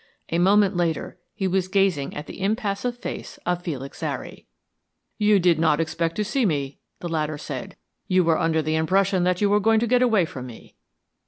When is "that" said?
9.25-9.41